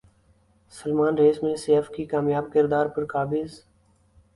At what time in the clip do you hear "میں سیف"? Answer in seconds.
1.43-1.89